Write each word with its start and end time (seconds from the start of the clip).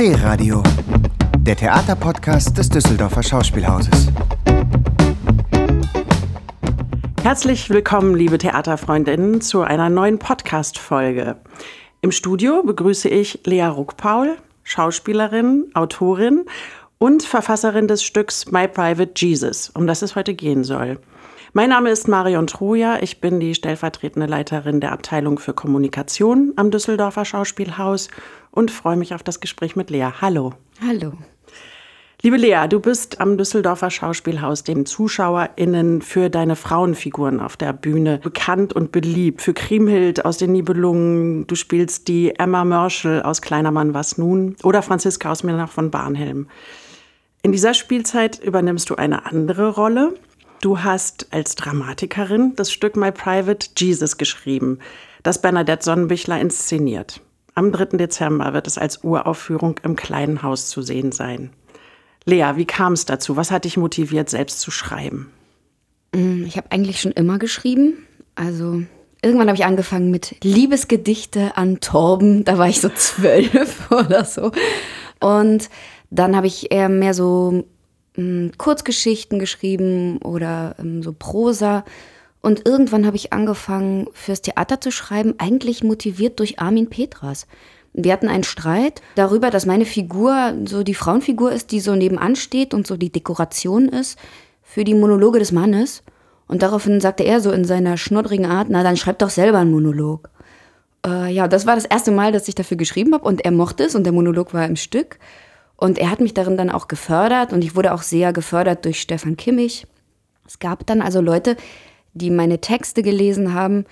D-Radio, 0.00 0.62
der 1.40 1.56
Theaterpodcast 1.56 2.56
des 2.56 2.70
Düsseldorfer 2.70 3.22
Schauspielhauses. 3.22 4.06
Herzlich 7.22 7.68
willkommen, 7.68 8.14
liebe 8.14 8.38
Theaterfreundinnen, 8.38 9.42
zu 9.42 9.60
einer 9.60 9.90
neuen 9.90 10.18
Podcast-Folge. 10.18 11.36
Im 12.00 12.12
Studio 12.12 12.62
begrüße 12.62 13.10
ich 13.10 13.40
Lea 13.44 13.66
Ruckpaul, 13.66 14.38
Schauspielerin, 14.62 15.70
Autorin 15.74 16.46
und 16.96 17.22
Verfasserin 17.22 17.86
des 17.86 18.02
Stücks 18.02 18.50
My 18.50 18.68
Private 18.68 19.12
Jesus, 19.14 19.68
um 19.68 19.86
das 19.86 20.00
es 20.00 20.16
heute 20.16 20.32
gehen 20.32 20.64
soll. 20.64 20.98
Mein 21.52 21.70
Name 21.70 21.90
ist 21.90 22.06
Marion 22.06 22.46
Truja. 22.46 23.02
Ich 23.02 23.20
bin 23.20 23.40
die 23.40 23.56
stellvertretende 23.56 24.28
Leiterin 24.28 24.80
der 24.80 24.92
Abteilung 24.92 25.40
für 25.40 25.52
Kommunikation 25.52 26.52
am 26.54 26.70
Düsseldorfer 26.70 27.24
Schauspielhaus 27.24 28.08
und 28.52 28.70
freue 28.70 28.96
mich 28.96 29.14
auf 29.14 29.24
das 29.24 29.40
Gespräch 29.40 29.74
mit 29.74 29.90
Lea. 29.90 30.10
Hallo. 30.20 30.52
Hallo. 30.86 31.14
Liebe 32.22 32.36
Lea, 32.36 32.68
du 32.68 32.78
bist 32.78 33.20
am 33.20 33.36
Düsseldorfer 33.36 33.90
Schauspielhaus 33.90 34.62
den 34.62 34.86
ZuschauerInnen 34.86 36.02
für 36.02 36.30
deine 36.30 36.54
Frauenfiguren 36.54 37.40
auf 37.40 37.56
der 37.56 37.72
Bühne 37.72 38.18
bekannt 38.18 38.72
und 38.72 38.92
beliebt. 38.92 39.42
Für 39.42 39.54
Kriemhild 39.54 40.24
aus 40.24 40.36
den 40.36 40.52
Nibelungen, 40.52 41.48
du 41.48 41.56
spielst 41.56 42.06
die 42.06 42.32
Emma 42.38 42.64
Mörschel 42.64 43.22
aus 43.22 43.42
Kleiner 43.42 43.72
Mann 43.72 43.92
was 43.92 44.18
nun 44.18 44.54
oder 44.62 44.82
Franziska 44.82 45.32
aus 45.32 45.42
Mirnach 45.42 45.72
von 45.72 45.90
Barnhelm. 45.90 46.46
In 47.42 47.50
dieser 47.50 47.74
Spielzeit 47.74 48.38
übernimmst 48.38 48.88
du 48.88 48.94
eine 48.94 49.26
andere 49.26 49.70
Rolle. 49.70 50.14
Du 50.60 50.82
hast 50.82 51.28
als 51.30 51.54
Dramatikerin 51.54 52.52
das 52.54 52.70
Stück 52.70 52.94
My 52.94 53.10
Private 53.12 53.68
Jesus 53.78 54.18
geschrieben, 54.18 54.78
das 55.22 55.40
Bernadette 55.40 55.82
Sonnenbichler 55.82 56.38
inszeniert. 56.38 57.22
Am 57.54 57.72
3. 57.72 57.96
Dezember 57.96 58.52
wird 58.52 58.66
es 58.66 58.76
als 58.76 59.02
Uraufführung 59.02 59.80
im 59.82 59.96
kleinen 59.96 60.42
Haus 60.42 60.68
zu 60.68 60.82
sehen 60.82 61.12
sein. 61.12 61.50
Lea, 62.26 62.52
wie 62.56 62.66
kam 62.66 62.92
es 62.92 63.06
dazu? 63.06 63.36
Was 63.36 63.50
hat 63.50 63.64
dich 63.64 63.78
motiviert, 63.78 64.28
selbst 64.28 64.60
zu 64.60 64.70
schreiben? 64.70 65.30
Mm, 66.14 66.44
ich 66.44 66.58
habe 66.58 66.70
eigentlich 66.70 67.00
schon 67.00 67.12
immer 67.12 67.38
geschrieben. 67.38 68.06
Also 68.34 68.82
irgendwann 69.22 69.48
habe 69.48 69.56
ich 69.56 69.64
angefangen 69.64 70.10
mit 70.10 70.36
Liebesgedichte 70.44 71.56
an 71.56 71.80
Torben. 71.80 72.44
Da 72.44 72.58
war 72.58 72.68
ich 72.68 72.82
so 72.82 72.88
zwölf 72.94 73.90
oder 73.90 74.26
so. 74.26 74.52
Und 75.20 75.70
dann 76.10 76.36
habe 76.36 76.48
ich 76.48 76.70
eher 76.70 76.90
mehr 76.90 77.14
so 77.14 77.64
mh, 78.16 78.24
mm, 78.24 78.52
Kurzgeschichten 78.58 79.38
geschrieben 79.38 80.18
oder 80.18 80.76
ähm, 80.78 81.02
so 81.02 81.12
Prosa. 81.12 81.84
Und 82.42 82.66
irgendwann 82.66 83.06
habe 83.06 83.16
ich 83.16 83.32
angefangen, 83.32 84.08
fürs 84.12 84.42
Theater 84.42 84.80
zu 84.80 84.90
schreiben, 84.90 85.34
eigentlich 85.38 85.84
motiviert 85.84 86.38
durch 86.38 86.58
Armin 86.58 86.88
Petras. 86.88 87.46
Wir 87.92 88.12
hatten 88.12 88.28
einen 88.28 88.44
Streit 88.44 89.02
darüber, 89.14 89.50
dass 89.50 89.66
meine 89.66 89.84
Figur 89.84 90.54
so 90.64 90.82
die 90.82 90.94
Frauenfigur 90.94 91.52
ist, 91.52 91.72
die 91.72 91.80
so 91.80 91.94
nebenan 91.94 92.36
steht 92.36 92.72
und 92.72 92.86
so 92.86 92.96
die 92.96 93.10
Dekoration 93.10 93.88
ist 93.88 94.18
für 94.62 94.84
die 94.84 94.94
Monologe 94.94 95.38
des 95.40 95.52
Mannes. 95.52 96.02
Und 96.46 96.62
daraufhin 96.62 97.00
sagte 97.00 97.24
er 97.24 97.40
so 97.40 97.50
in 97.50 97.64
seiner 97.64 97.96
schnoddrigen 97.96 98.46
Art, 98.46 98.68
na 98.70 98.82
dann 98.82 98.96
schreib 98.96 99.18
doch 99.18 99.30
selber 99.30 99.58
einen 99.58 99.72
Monolog. 99.72 100.30
Äh, 101.06 101.32
ja, 101.32 101.48
das 101.48 101.66
war 101.66 101.74
das 101.74 101.84
erste 101.84 102.10
Mal, 102.10 102.32
dass 102.32 102.48
ich 102.48 102.54
dafür 102.54 102.76
geschrieben 102.76 103.14
habe 103.14 103.24
und 103.24 103.44
er 103.44 103.50
mochte 103.50 103.84
es 103.84 103.94
und 103.94 104.04
der 104.04 104.12
Monolog 104.12 104.54
war 104.54 104.66
im 104.66 104.76
Stück. 104.76 105.18
Und 105.80 105.98
er 105.98 106.10
hat 106.10 106.20
mich 106.20 106.34
darin 106.34 106.58
dann 106.58 106.68
auch 106.68 106.88
gefördert 106.88 107.54
und 107.54 107.64
ich 107.64 107.74
wurde 107.74 107.94
auch 107.94 108.02
sehr 108.02 108.34
gefördert 108.34 108.84
durch 108.84 109.00
Stefan 109.00 109.38
Kimmich. 109.38 109.86
Es 110.46 110.58
gab 110.58 110.86
dann 110.86 111.00
also 111.00 111.22
Leute, 111.22 111.56
die 112.12 112.30
meine 112.30 112.60
Texte 112.60 113.02
gelesen 113.02 113.54
haben 113.54 113.86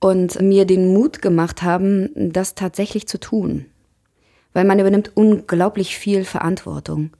und 0.00 0.40
mir 0.42 0.64
den 0.64 0.92
Mut 0.92 1.22
gemacht 1.22 1.62
haben, 1.62 2.10
das 2.16 2.56
tatsächlich 2.56 3.06
zu 3.06 3.20
tun. 3.20 3.66
Weil 4.52 4.64
man 4.64 4.80
übernimmt 4.80 5.12
unglaublich 5.14 5.96
viel 5.96 6.24
Verantwortung. 6.24 7.10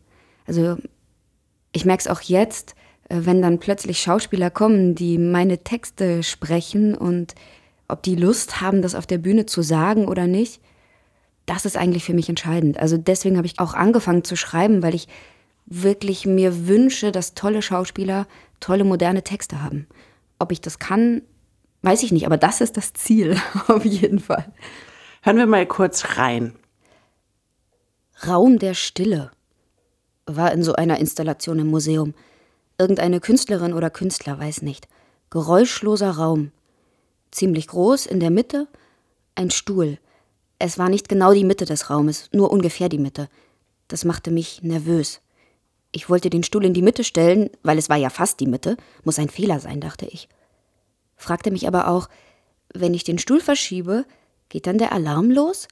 Also 0.48 0.76
ich 1.70 1.84
merke 1.84 2.00
es 2.00 2.08
auch 2.08 2.22
jetzt, 2.22 2.74
äh, 3.08 3.20
wenn 3.20 3.40
dann 3.40 3.60
plötzlich 3.60 4.00
Schauspieler 4.00 4.50
kommen, 4.50 4.96
die 4.96 5.16
meine 5.16 5.58
Texte 5.58 6.24
sprechen 6.24 6.96
und 6.96 7.36
ob 7.86 8.02
die 8.02 8.16
Lust 8.16 8.60
haben, 8.60 8.82
das 8.82 8.96
auf 8.96 9.06
der 9.06 9.18
Bühne 9.18 9.46
zu 9.46 9.62
sagen 9.62 10.08
oder 10.08 10.26
nicht, 10.26 10.60
das 11.46 11.64
ist 11.64 11.76
eigentlich 11.76 12.04
für 12.04 12.14
mich 12.14 12.28
entscheidend. 12.28 12.78
Also 12.78 12.96
deswegen 12.96 13.36
habe 13.36 13.46
ich 13.46 13.58
auch 13.58 13.74
angefangen 13.74 14.24
zu 14.24 14.36
schreiben, 14.36 14.82
weil 14.82 14.94
ich 14.94 15.08
wirklich 15.66 16.26
mir 16.26 16.68
wünsche, 16.68 17.12
dass 17.12 17.34
tolle 17.34 17.62
Schauspieler 17.62 18.26
tolle 18.60 18.84
moderne 18.84 19.22
Texte 19.22 19.62
haben. 19.62 19.86
Ob 20.38 20.52
ich 20.52 20.60
das 20.60 20.78
kann, 20.78 21.22
weiß 21.82 22.02
ich 22.02 22.12
nicht, 22.12 22.26
aber 22.26 22.36
das 22.36 22.60
ist 22.60 22.76
das 22.76 22.92
Ziel 22.92 23.36
auf 23.68 23.84
jeden 23.84 24.18
Fall. 24.18 24.52
Hören 25.22 25.38
wir 25.38 25.46
mal 25.46 25.66
kurz 25.66 26.16
rein. 26.16 26.54
Raum 28.26 28.58
der 28.58 28.74
Stille 28.74 29.30
war 30.24 30.52
in 30.52 30.62
so 30.62 30.74
einer 30.74 30.98
Installation 30.98 31.58
im 31.58 31.68
Museum. 31.68 32.14
Irgendeine 32.78 33.20
Künstlerin 33.20 33.72
oder 33.72 33.90
Künstler, 33.90 34.38
weiß 34.38 34.62
nicht. 34.62 34.88
Geräuschloser 35.30 36.12
Raum. 36.12 36.52
Ziemlich 37.30 37.68
groß, 37.68 38.06
in 38.06 38.20
der 38.20 38.30
Mitte 38.30 38.68
ein 39.34 39.50
Stuhl. 39.50 39.98
Es 40.58 40.78
war 40.78 40.88
nicht 40.88 41.08
genau 41.08 41.32
die 41.34 41.44
Mitte 41.44 41.64
des 41.64 41.90
Raumes, 41.90 42.28
nur 42.32 42.50
ungefähr 42.50 42.88
die 42.88 42.98
Mitte. 42.98 43.28
Das 43.88 44.04
machte 44.04 44.30
mich 44.30 44.62
nervös. 44.62 45.20
Ich 45.92 46.08
wollte 46.08 46.30
den 46.30 46.42
Stuhl 46.42 46.64
in 46.64 46.74
die 46.74 46.82
Mitte 46.82 47.04
stellen, 47.04 47.50
weil 47.62 47.78
es 47.78 47.88
war 47.88 47.96
ja 47.96 48.10
fast 48.10 48.40
die 48.40 48.46
Mitte, 48.46 48.76
muss 49.04 49.18
ein 49.18 49.28
Fehler 49.28 49.60
sein, 49.60 49.80
dachte 49.80 50.06
ich. 50.06 50.28
Fragte 51.16 51.50
mich 51.50 51.66
aber 51.68 51.88
auch, 51.88 52.08
wenn 52.74 52.94
ich 52.94 53.04
den 53.04 53.18
Stuhl 53.18 53.40
verschiebe, 53.40 54.04
geht 54.48 54.66
dann 54.66 54.78
der 54.78 54.92
Alarm 54.92 55.30
los? 55.30 55.68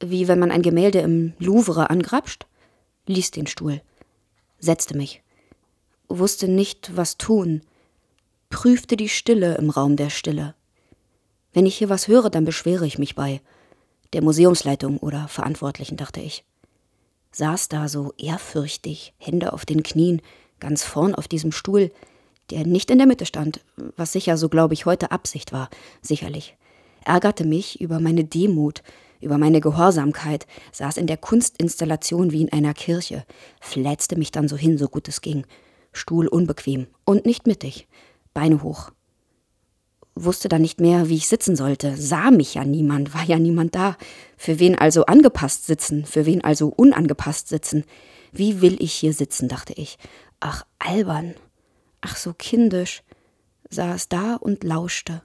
Wie 0.00 0.28
wenn 0.28 0.38
man 0.38 0.50
ein 0.50 0.62
Gemälde 0.62 1.00
im 1.00 1.34
Louvre 1.38 1.90
angrapscht? 1.90 2.46
Ließ 3.06 3.30
den 3.32 3.46
Stuhl, 3.46 3.82
setzte 4.58 4.96
mich, 4.96 5.22
wusste 6.08 6.48
nicht, 6.48 6.96
was 6.96 7.18
tun, 7.18 7.62
prüfte 8.48 8.96
die 8.96 9.08
Stille 9.08 9.56
im 9.56 9.70
Raum 9.70 9.96
der 9.96 10.10
Stille. 10.10 10.54
Wenn 11.52 11.66
ich 11.66 11.76
hier 11.76 11.88
was 11.88 12.08
höre, 12.08 12.30
dann 12.30 12.44
beschwere 12.44 12.86
ich 12.86 12.98
mich 12.98 13.14
bei 13.14 13.40
der 14.12 14.22
Museumsleitung 14.22 14.98
oder 14.98 15.28
Verantwortlichen, 15.28 15.96
dachte 15.96 16.20
ich. 16.20 16.44
Saß 17.32 17.68
da 17.68 17.88
so 17.88 18.12
ehrfürchtig, 18.18 19.14
Hände 19.18 19.52
auf 19.52 19.64
den 19.64 19.82
Knien, 19.82 20.20
ganz 20.60 20.84
vorn 20.84 21.14
auf 21.14 21.28
diesem 21.28 21.50
Stuhl, 21.50 21.90
der 22.50 22.66
nicht 22.66 22.90
in 22.90 22.98
der 22.98 23.06
Mitte 23.06 23.26
stand, 23.26 23.60
was 23.96 24.12
sicher, 24.12 24.36
so 24.36 24.48
glaube 24.48 24.74
ich, 24.74 24.84
heute 24.84 25.10
Absicht 25.10 25.52
war, 25.52 25.70
sicherlich. 26.02 26.56
Ärgerte 27.04 27.44
mich 27.44 27.80
über 27.80 28.00
meine 28.00 28.24
Demut, 28.24 28.82
über 29.20 29.38
meine 29.38 29.60
Gehorsamkeit, 29.60 30.46
saß 30.72 30.98
in 30.98 31.06
der 31.06 31.16
Kunstinstallation 31.16 32.32
wie 32.32 32.42
in 32.42 32.52
einer 32.52 32.74
Kirche, 32.74 33.24
flätzte 33.60 34.16
mich 34.16 34.30
dann 34.30 34.48
so 34.48 34.56
hin, 34.56 34.76
so 34.76 34.88
gut 34.88 35.08
es 35.08 35.20
ging. 35.20 35.46
Stuhl 35.92 36.26
unbequem 36.26 36.86
und 37.04 37.24
nicht 37.24 37.46
mittig, 37.46 37.88
Beine 38.34 38.62
hoch, 38.62 38.90
wusste 40.14 40.48
dann 40.48 40.62
nicht 40.62 40.80
mehr, 40.80 41.08
wie 41.08 41.16
ich 41.16 41.28
sitzen 41.28 41.56
sollte, 41.56 41.96
sah 41.96 42.30
mich 42.30 42.54
ja 42.54 42.64
niemand, 42.64 43.14
war 43.14 43.24
ja 43.24 43.38
niemand 43.38 43.74
da. 43.74 43.96
Für 44.36 44.58
wen 44.58 44.76
also 44.76 45.06
angepasst 45.06 45.66
sitzen, 45.66 46.04
für 46.04 46.26
wen 46.26 46.42
also 46.44 46.68
unangepasst 46.68 47.48
sitzen? 47.48 47.84
Wie 48.30 48.60
will 48.60 48.76
ich 48.80 48.92
hier 48.92 49.12
sitzen, 49.12 49.48
dachte 49.48 49.72
ich. 49.74 49.98
Ach, 50.40 50.64
albern, 50.78 51.34
ach 52.00 52.16
so 52.16 52.34
kindisch, 52.34 53.02
saß 53.70 54.08
da 54.08 54.36
und 54.36 54.64
lauschte. 54.64 55.22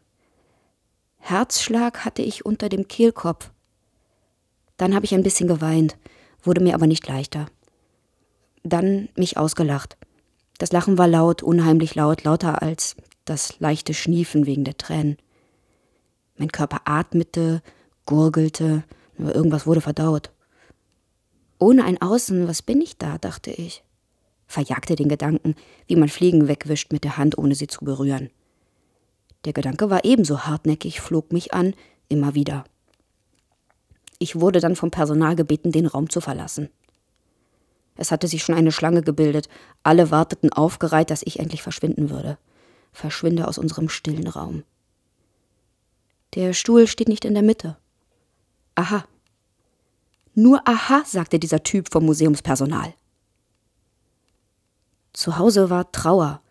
Herzschlag 1.17 2.05
hatte 2.05 2.21
ich 2.21 2.45
unter 2.45 2.69
dem 2.69 2.87
Kehlkopf. 2.87 3.51
Dann 4.77 4.95
habe 4.95 5.05
ich 5.05 5.13
ein 5.13 5.23
bisschen 5.23 5.47
geweint, 5.47 5.97
wurde 6.43 6.61
mir 6.61 6.75
aber 6.75 6.87
nicht 6.87 7.07
leichter. 7.07 7.47
Dann 8.63 9.09
mich 9.15 9.37
ausgelacht. 9.37 9.97
Das 10.59 10.71
Lachen 10.71 10.97
war 10.97 11.07
laut, 11.07 11.43
unheimlich 11.43 11.95
laut, 11.95 12.23
lauter 12.23 12.61
als 12.61 12.95
das 13.29 13.59
leichte 13.59 13.93
Schniefen 13.93 14.45
wegen 14.45 14.63
der 14.63 14.77
Tränen. 14.77 15.17
Mein 16.37 16.51
Körper 16.51 16.81
atmete, 16.85 17.61
gurgelte, 18.05 18.83
nur 19.17 19.35
irgendwas 19.35 19.65
wurde 19.65 19.81
verdaut. 19.81 20.31
Ohne 21.59 21.83
ein 21.83 22.01
Außen, 22.01 22.47
was 22.47 22.61
bin 22.61 22.81
ich 22.81 22.97
da, 22.97 23.17
dachte 23.17 23.51
ich. 23.51 23.83
Verjagte 24.47 24.95
den 24.95 25.09
Gedanken, 25.09 25.55
wie 25.87 25.95
man 25.95 26.09
Fliegen 26.09 26.47
wegwischt 26.47 26.93
mit 26.93 27.03
der 27.03 27.17
Hand, 27.17 27.37
ohne 27.37 27.55
sie 27.55 27.67
zu 27.67 27.83
berühren. 27.83 28.29
Der 29.45 29.53
Gedanke 29.53 29.89
war 29.89 30.05
ebenso 30.05 30.45
hartnäckig, 30.45 31.01
flog 31.01 31.33
mich 31.33 31.53
an, 31.53 31.73
immer 32.09 32.35
wieder. 32.35 32.63
Ich 34.19 34.39
wurde 34.39 34.61
dann 34.61 34.75
vom 34.75 34.91
Personal 34.91 35.35
gebeten, 35.35 35.71
den 35.71 35.85
Raum 35.85 36.09
zu 36.09 36.21
verlassen. 36.21 36.69
Es 37.95 38.11
hatte 38.11 38.27
sich 38.27 38.43
schon 38.43 38.55
eine 38.55 38.71
Schlange 38.71 39.01
gebildet, 39.01 39.49
alle 39.83 40.11
warteten 40.11 40.53
aufgereiht, 40.53 41.09
dass 41.09 41.23
ich 41.23 41.39
endlich 41.39 41.63
verschwinden 41.63 42.09
würde 42.09 42.37
verschwinde 42.97 43.47
aus 43.47 43.57
unserem 43.57 43.89
stillen 43.89 44.27
Raum. 44.27 44.63
Der 46.33 46.53
Stuhl 46.53 46.87
steht 46.87 47.07
nicht 47.07 47.25
in 47.25 47.33
der 47.33 47.43
Mitte. 47.43 47.77
Aha. 48.75 49.05
Nur 50.33 50.67
aha, 50.67 51.03
sagte 51.05 51.39
dieser 51.39 51.63
Typ 51.63 51.91
vom 51.91 52.05
Museumspersonal. 52.05 52.93
Zu 55.13 55.37
Hause 55.37 55.69
war 55.69 55.91
Trauer 55.91 56.41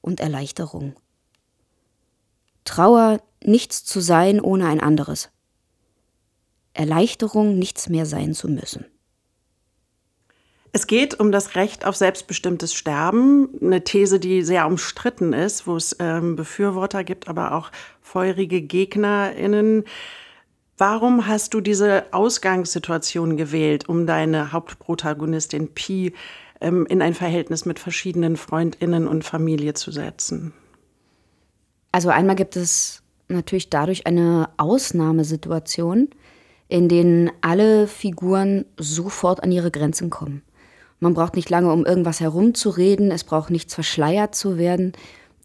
und 0.00 0.20
Erleichterung. 0.20 0.94
Trauer, 2.64 3.22
nichts 3.42 3.84
zu 3.84 4.00
sein 4.00 4.40
ohne 4.40 4.66
ein 4.66 4.80
anderes. 4.80 5.30
Erleichterung, 6.74 7.58
nichts 7.58 7.88
mehr 7.88 8.06
sein 8.06 8.34
zu 8.34 8.48
müssen. 8.48 8.84
Es 10.72 10.86
geht 10.86 11.18
um 11.18 11.32
das 11.32 11.56
Recht 11.56 11.84
auf 11.84 11.96
selbstbestimmtes 11.96 12.74
Sterben, 12.74 13.48
eine 13.60 13.82
These, 13.82 14.20
die 14.20 14.42
sehr 14.42 14.66
umstritten 14.66 15.32
ist, 15.32 15.66
wo 15.66 15.76
es 15.76 15.96
ähm, 15.98 16.36
Befürworter 16.36 17.02
gibt, 17.02 17.28
aber 17.28 17.54
auch 17.54 17.72
feurige 18.00 18.62
GegnerInnen. 18.62 19.84
Warum 20.78 21.26
hast 21.26 21.54
du 21.54 21.60
diese 21.60 22.04
Ausgangssituation 22.12 23.36
gewählt, 23.36 23.88
um 23.88 24.06
deine 24.06 24.52
Hauptprotagonistin 24.52 25.74
Pi 25.74 26.12
ähm, 26.60 26.86
in 26.86 27.02
ein 27.02 27.14
Verhältnis 27.14 27.66
mit 27.66 27.80
verschiedenen 27.80 28.36
FreundInnen 28.36 29.08
und 29.08 29.24
Familie 29.24 29.74
zu 29.74 29.90
setzen? 29.90 30.52
Also 31.90 32.10
einmal 32.10 32.36
gibt 32.36 32.54
es 32.54 33.02
natürlich 33.26 33.70
dadurch 33.70 34.06
eine 34.06 34.48
Ausnahmesituation, 34.56 36.10
in 36.68 36.88
denen 36.88 37.32
alle 37.40 37.88
Figuren 37.88 38.64
sofort 38.78 39.42
an 39.42 39.50
ihre 39.50 39.72
Grenzen 39.72 40.08
kommen. 40.08 40.42
Man 41.00 41.14
braucht 41.14 41.34
nicht 41.34 41.50
lange, 41.50 41.72
um 41.72 41.86
irgendwas 41.86 42.20
herumzureden. 42.20 43.10
Es 43.10 43.24
braucht 43.24 43.50
nichts 43.50 43.74
verschleiert 43.74 44.34
zu 44.34 44.58
werden. 44.58 44.92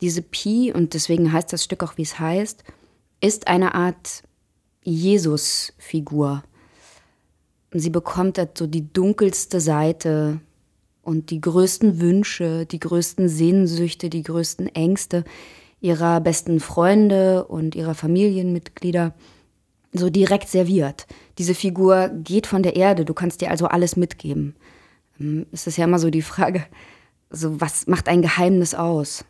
Diese 0.01 0.21
Pi, 0.21 0.73
und 0.73 0.93
deswegen 0.93 1.31
heißt 1.31 1.51
das 1.51 1.63
Stück 1.63 1.81
auch, 1.81 1.97
wie 1.97 2.03
es 2.03 2.19
heißt, 2.19 2.63
ist 3.21 3.47
eine 3.47 3.73
Art 3.73 4.23
Jesus-Figur. 4.83 6.43
Sie 7.71 7.89
bekommt 7.89 8.39
so 8.57 8.67
die 8.67 8.91
dunkelste 8.91 9.59
Seite 9.59 10.41
und 11.01 11.29
die 11.29 11.41
größten 11.41 11.99
Wünsche, 11.99 12.65
die 12.65 12.79
größten 12.79 13.29
Sehnsüchte, 13.29 14.09
die 14.09 14.23
größten 14.23 14.67
Ängste 14.75 15.23
ihrer 15.79 16.19
besten 16.19 16.59
Freunde 16.59 17.45
und 17.45 17.75
ihrer 17.75 17.95
Familienmitglieder 17.95 19.13
so 19.93 20.09
direkt 20.09 20.49
serviert. 20.49 21.07
Diese 21.37 21.53
Figur 21.53 22.09
geht 22.09 22.47
von 22.47 22.63
der 22.63 22.75
Erde, 22.75 23.05
du 23.05 23.13
kannst 23.13 23.41
dir 23.41 23.51
also 23.51 23.67
alles 23.67 23.95
mitgeben. 23.95 24.55
Ähm, 25.19 25.45
es 25.51 25.67
ist 25.67 25.77
ja 25.77 25.85
immer 25.85 25.99
so 25.99 26.09
die 26.09 26.21
Frage, 26.21 26.65
so 27.29 27.59
was 27.59 27.87
macht 27.87 28.07
ein 28.07 28.21
Geheimnis 28.21 28.73
aus? 28.73 29.25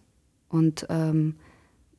Und 0.49 0.85
ähm, 0.89 1.35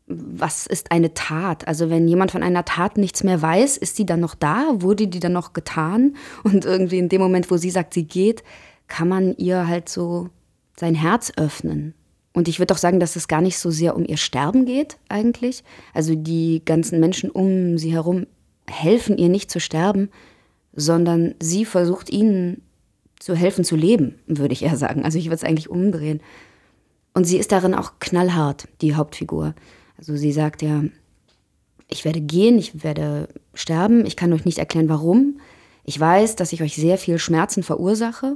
was 0.07 0.67
ist 0.67 0.93
eine 0.93 1.15
Tat? 1.15 1.67
Also 1.67 1.91
wenn 1.91 2.07
jemand 2.07 2.31
von 2.31 2.43
einer 2.43 2.65
Tat 2.65 2.97
nichts 2.97 3.25
mehr 3.25 3.43
weiß, 3.43 3.77
ist 3.77 3.99
die 3.99 4.07
dann 4.07 4.21
noch 4.21 4.35
da? 4.35 4.67
Wurde 4.75 5.09
die 5.09 5.21
dann 5.21 5.33
noch 5.33 5.53
getan? 5.53 6.17
Und 6.45 6.65
irgendwie 6.65 6.99
in 6.99 7.09
dem 7.09 7.21
Moment, 7.21 7.51
wo 7.51 7.57
sie 7.57 7.71
sagt, 7.71 7.95
sie 7.95 8.05
geht, 8.05 8.45
kann 8.87 9.09
man 9.09 9.37
ihr 9.37 9.67
halt 9.67 9.89
so 9.89 10.31
sein 10.79 10.95
Herz 10.95 11.33
öffnen. 11.37 11.95
Und 12.33 12.49
ich 12.49 12.59
würde 12.59 12.75
auch 12.75 12.79
sagen, 12.79 13.01
dass 13.01 13.17
es 13.17 13.29
gar 13.29 13.41
nicht 13.41 13.59
so 13.59 13.71
sehr 13.71 13.97
um 13.97 14.05
ihr 14.05 14.19
Sterben 14.19 14.67
geht 14.67 14.99
eigentlich. 15.09 15.65
Also 15.95 16.15
die 16.15 16.63
ganzen 16.65 17.01
Menschen 17.01 17.31
um 17.31 17.79
sie 17.79 17.93
herum 17.93 18.27
helfen 18.69 19.17
ihr 19.17 19.29
nicht 19.29 19.51
zu 19.51 19.59
sterben, 19.59 20.11
sondern 20.75 21.35
sie 21.41 21.65
versucht 21.65 22.11
ihnen 22.11 22.63
zu 23.19 23.35
helfen 23.35 23.65
zu 23.65 23.77
leben, 23.77 24.17
würde 24.27 24.53
ich 24.53 24.63
eher 24.63 24.77
sagen. 24.77 25.05
Also 25.05 25.19
ich 25.19 25.27
würde 25.27 25.37
es 25.37 25.45
eigentlich 25.45 25.71
umdrehen. 25.71 26.21
Und 27.15 27.25
sie 27.25 27.39
ist 27.39 27.53
darin 27.53 27.75
auch 27.75 27.95
knallhart, 27.99 28.69
die 28.83 28.95
Hauptfigur. 28.95 29.55
Also 29.97 30.17
sie 30.17 30.33
sagt 30.33 30.63
ja, 30.63 30.85
ich 31.89 32.05
werde 32.05 32.21
gehen, 32.21 32.59
ich 32.59 32.83
werde 32.83 33.29
sterben, 33.55 34.05
ich 34.05 34.17
kann 34.17 34.33
euch 34.33 34.45
nicht 34.45 34.59
erklären, 34.59 34.89
warum. 34.89 35.41
Ich 35.85 35.99
weiß, 35.99 36.37
dass 36.37 36.53
ich 36.53 36.63
euch 36.63 36.75
sehr 36.75 36.99
viel 36.99 37.19
Schmerzen 37.19 37.63
verursache 37.63 38.35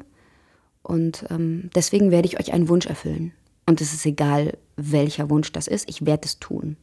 und 0.83 1.27
ähm, 1.31 1.69
deswegen 1.75 2.11
werde 2.11 2.29
ich 2.29 2.39
euch 2.39 2.53
einen 2.53 2.69
Wunsch 2.69 2.87
erfüllen. 2.87 3.33
Und 3.67 3.81
es 3.81 3.93
ist 3.93 4.07
egal, 4.07 4.57
welcher 4.77 5.31
Wunsch 5.31 5.53
das 5.53 5.69
ist, 5.69 5.89
ich 5.89 6.07
werde 6.07 6.27
es 6.27 6.39
tun. 6.39 6.77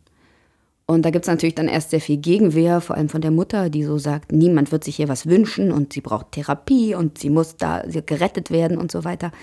Und 0.89 1.01
da 1.03 1.09
gibt 1.09 1.25
es 1.25 1.29
natürlich 1.29 1.55
dann 1.55 1.67
erst 1.67 1.89
sehr 1.89 1.99
viel 1.99 2.15
Gegenwehr, 2.15 2.79
vor 2.79 2.95
allem 2.95 3.09
von 3.09 3.19
der 3.19 3.29
Mutter, 3.29 3.69
die 3.69 3.83
so 3.83 3.97
sagt, 3.97 4.31
niemand 4.31 4.71
wird 4.71 4.85
sich 4.85 4.95
hier 4.95 5.09
was 5.09 5.25
wünschen 5.25 5.73
und 5.73 5.91
sie 5.91 5.99
braucht 5.99 6.31
Therapie 6.31 6.95
und 6.95 7.17
sie 7.17 7.29
muss 7.29 7.57
da 7.57 7.83
gerettet 7.85 8.51
werden 8.51 8.77
und 8.77 8.89
so 8.89 9.03
weiter. 9.03 9.33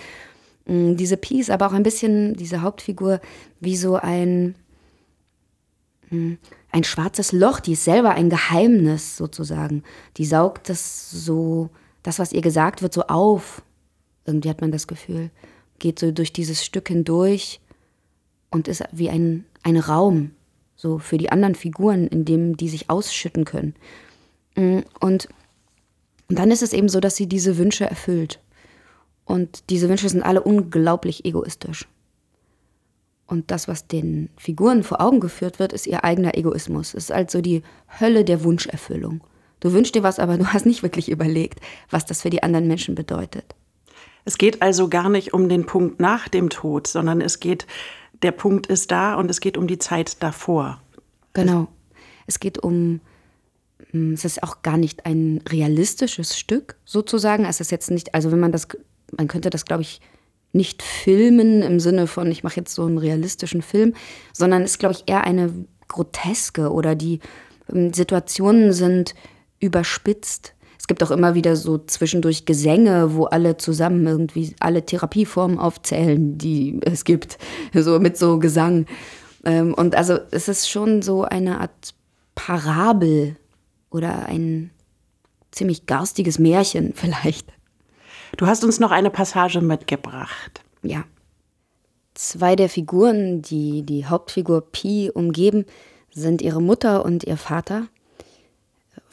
Mm, 0.64 0.96
diese 0.96 1.16
ist 1.16 1.50
aber 1.50 1.66
auch 1.66 1.74
ein 1.74 1.82
bisschen, 1.82 2.34
diese 2.34 2.62
Hauptfigur, 2.62 3.20
wie 3.60 3.76
so 3.76 3.96
ein, 3.96 4.54
mm, 6.08 6.34
ein 6.72 6.84
schwarzes 6.84 7.32
Loch, 7.32 7.60
die 7.60 7.74
ist 7.74 7.84
selber 7.84 8.12
ein 8.12 8.30
Geheimnis 8.30 9.18
sozusagen. 9.18 9.82
Die 10.16 10.24
saugt 10.24 10.70
das 10.70 11.10
so, 11.10 11.68
das, 12.02 12.18
was 12.18 12.32
ihr 12.32 12.40
gesagt 12.40 12.80
wird, 12.80 12.94
so 12.94 13.02
auf. 13.02 13.62
Irgendwie 14.24 14.48
hat 14.48 14.62
man 14.62 14.72
das 14.72 14.86
Gefühl, 14.86 15.30
geht 15.78 15.98
so 15.98 16.10
durch 16.10 16.32
dieses 16.32 16.64
Stück 16.64 16.88
hindurch 16.88 17.60
und 18.50 18.66
ist 18.66 18.82
wie 18.92 19.10
ein, 19.10 19.44
ein 19.62 19.76
Raum, 19.76 20.30
so 20.76 20.98
für 20.98 21.18
die 21.18 21.30
anderen 21.30 21.54
Figuren, 21.54 22.06
in 22.06 22.24
dem 22.24 22.56
die 22.56 22.68
sich 22.68 22.90
ausschütten 22.90 23.44
können. 23.44 23.74
Mm, 24.56 24.80
und 25.00 25.28
dann 26.28 26.50
ist 26.50 26.62
es 26.62 26.72
eben 26.72 26.88
so, 26.88 27.00
dass 27.00 27.16
sie 27.16 27.26
diese 27.26 27.58
Wünsche 27.58 27.88
erfüllt. 27.88 28.40
Und 29.24 29.70
diese 29.70 29.88
Wünsche 29.88 30.08
sind 30.08 30.22
alle 30.22 30.42
unglaublich 30.42 31.24
egoistisch. 31.24 31.86
Und 33.26 33.50
das, 33.50 33.68
was 33.68 33.86
den 33.86 34.28
Figuren 34.36 34.82
vor 34.82 35.00
Augen 35.00 35.20
geführt 35.20 35.58
wird, 35.58 35.72
ist 35.72 35.86
ihr 35.86 36.04
eigener 36.04 36.36
Egoismus. 36.36 36.88
Es 36.88 37.04
ist 37.04 37.12
also 37.12 37.40
die 37.40 37.62
Hölle 38.00 38.24
der 38.24 38.44
Wunscherfüllung. 38.44 39.22
Du 39.60 39.72
wünschst 39.72 39.94
dir 39.94 40.02
was, 40.02 40.18
aber 40.18 40.36
du 40.36 40.46
hast 40.52 40.66
nicht 40.66 40.82
wirklich 40.82 41.10
überlegt, 41.10 41.60
was 41.88 42.04
das 42.04 42.20
für 42.20 42.30
die 42.30 42.42
anderen 42.42 42.68
Menschen 42.68 42.94
bedeutet. 42.94 43.54
Es 44.26 44.36
geht 44.36 44.60
also 44.60 44.88
gar 44.88 45.08
nicht 45.08 45.32
um 45.32 45.48
den 45.48 45.64
Punkt 45.64 46.00
nach 46.00 46.28
dem 46.28 46.50
Tod, 46.50 46.86
sondern 46.86 47.20
es 47.20 47.40
geht 47.40 47.66
der 48.24 48.32
Punkt 48.32 48.66
ist 48.66 48.90
da 48.90 49.14
und 49.14 49.30
es 49.30 49.40
geht 49.40 49.56
um 49.58 49.66
die 49.66 49.78
Zeit 49.78 50.22
davor. 50.22 50.80
Genau. 51.34 51.68
Es 52.26 52.40
geht 52.40 52.58
um, 52.58 53.00
hm, 53.90 54.14
es 54.14 54.24
ist 54.24 54.42
auch 54.42 54.62
gar 54.62 54.78
nicht 54.78 55.04
ein 55.04 55.42
realistisches 55.48 56.38
Stück 56.38 56.76
sozusagen. 56.86 57.44
Es 57.44 57.60
ist 57.60 57.70
jetzt 57.70 57.90
nicht, 57.90 58.14
also 58.14 58.32
wenn 58.32 58.40
man 58.40 58.50
das, 58.50 58.66
man 59.16 59.28
könnte 59.28 59.50
das, 59.50 59.66
glaube 59.66 59.82
ich, 59.82 60.00
nicht 60.52 60.82
filmen 60.82 61.62
im 61.62 61.80
Sinne 61.80 62.06
von, 62.06 62.30
ich 62.30 62.44
mache 62.44 62.56
jetzt 62.56 62.74
so 62.74 62.86
einen 62.86 62.96
realistischen 62.96 63.60
Film, 63.60 63.92
sondern 64.32 64.62
es 64.62 64.72
ist, 64.72 64.78
glaube 64.78 64.94
ich, 64.94 65.02
eher 65.06 65.24
eine 65.24 65.52
groteske 65.88 66.72
oder 66.72 66.94
die 66.94 67.20
hm, 67.66 67.92
Situationen 67.92 68.72
sind 68.72 69.14
überspitzt. 69.60 70.53
Es 70.84 70.86
gibt 70.86 71.02
auch 71.02 71.10
immer 71.10 71.34
wieder 71.34 71.56
so 71.56 71.78
zwischendurch 71.78 72.44
Gesänge, 72.44 73.14
wo 73.14 73.24
alle 73.24 73.56
zusammen 73.56 74.06
irgendwie 74.06 74.54
alle 74.60 74.84
Therapieformen 74.84 75.58
aufzählen, 75.58 76.36
die 76.36 76.78
es 76.82 77.04
gibt, 77.04 77.38
so 77.72 77.98
mit 77.98 78.18
so 78.18 78.38
Gesang. 78.38 78.84
Ähm, 79.46 79.72
und 79.72 79.94
also 79.94 80.18
es 80.30 80.46
ist 80.46 80.68
schon 80.68 81.00
so 81.00 81.24
eine 81.24 81.62
Art 81.62 81.94
Parabel 82.34 83.36
oder 83.88 84.26
ein 84.26 84.72
ziemlich 85.52 85.86
garstiges 85.86 86.38
Märchen 86.38 86.92
vielleicht. 86.94 87.46
Du 88.36 88.46
hast 88.46 88.62
uns 88.62 88.78
noch 88.78 88.90
eine 88.90 89.08
Passage 89.08 89.62
mitgebracht. 89.62 90.60
Ja. 90.82 91.04
Zwei 92.12 92.56
der 92.56 92.68
Figuren, 92.68 93.40
die 93.40 93.84
die 93.84 94.04
Hauptfigur 94.04 94.60
Pi 94.60 95.10
umgeben, 95.10 95.64
sind 96.10 96.42
ihre 96.42 96.60
Mutter 96.60 97.06
und 97.06 97.24
ihr 97.24 97.38
Vater. 97.38 97.86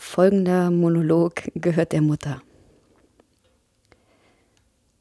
Folgender 0.04 0.72
Monolog 0.72 1.44
gehört 1.54 1.92
der 1.92 2.02
Mutter. 2.02 2.42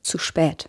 Zu 0.03 0.19
spät. 0.19 0.69